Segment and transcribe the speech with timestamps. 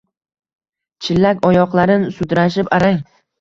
[1.07, 2.99] Chillak oyoqlarin sudrashib arang.